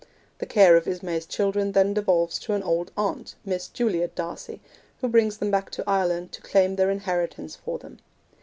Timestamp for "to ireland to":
5.69-6.41